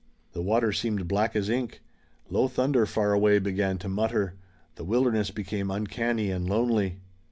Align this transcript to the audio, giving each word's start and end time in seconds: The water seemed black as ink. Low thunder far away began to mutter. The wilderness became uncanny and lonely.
The 0.33 0.41
water 0.41 0.71
seemed 0.73 1.07
black 1.07 1.35
as 1.35 1.47
ink. 1.47 1.79
Low 2.27 2.47
thunder 2.47 2.87
far 2.87 3.13
away 3.13 3.37
began 3.37 3.77
to 3.77 3.87
mutter. 3.87 4.33
The 4.73 4.83
wilderness 4.83 5.29
became 5.29 5.69
uncanny 5.69 6.31
and 6.31 6.49
lonely. 6.49 7.01